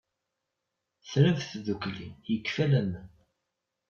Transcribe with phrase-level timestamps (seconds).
[1.09, 3.07] Trab tdukli, yekfa laman.